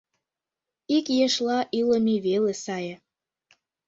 [0.95, 2.95] Ик ешла илыме веле сае.